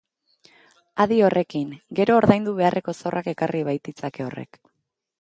[1.05, 4.65] Adi horrekin, gero ordaindu beharreko zorrak ekarri baititzake horrek.